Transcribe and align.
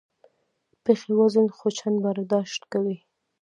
پښې 0.83 1.11
وزن 1.19 1.45
څو 1.57 1.67
چنده 1.77 1.99
برداشت 2.05 2.61
کوي. 2.71 2.97